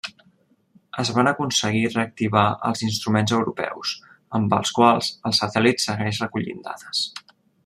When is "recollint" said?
6.27-6.67